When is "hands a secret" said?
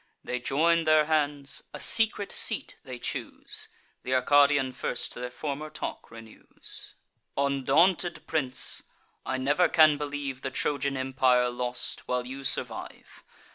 1.05-2.31